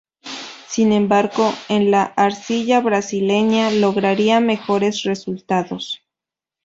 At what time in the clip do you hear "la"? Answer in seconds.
1.91-2.01